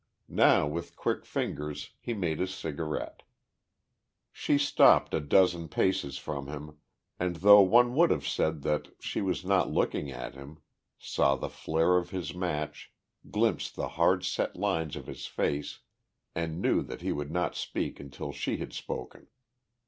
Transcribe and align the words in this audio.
Now 0.29 0.65
with 0.65 0.95
quick 0.95 1.27
fingers 1.27 1.91
he 1.99 2.15
made 2.15 2.39
his 2.39 2.51
cigarette. 2.51 3.21
She 4.31 4.57
stopped 4.57 5.13
a 5.13 5.19
dozen 5.19 5.67
paces 5.67 6.17
from 6.17 6.47
him, 6.47 6.79
and 7.19 7.35
though 7.35 7.61
one 7.61 7.93
would 7.93 8.09
have 8.09 8.25
said 8.27 8.63
that 8.63 8.87
she 8.99 9.21
was 9.21 9.45
not 9.45 9.69
looking 9.69 10.09
at 10.09 10.33
him, 10.33 10.57
saw 10.97 11.35
the 11.35 11.49
flare 11.49 11.97
of 11.97 12.09
his 12.09 12.33
match, 12.33 12.91
glimpsed 13.29 13.75
the 13.75 13.89
hard 13.89 14.23
set 14.25 14.55
lines 14.55 14.95
of 14.95 15.05
his 15.05 15.27
face, 15.27 15.81
and 16.33 16.59
knew 16.63 16.81
that 16.81 17.01
he 17.01 17.11
would 17.11 17.29
not 17.29 17.53
speak 17.55 17.99
until 17.99 18.31
she 18.31 18.57
had 18.57 18.73
spoken. 18.73 19.27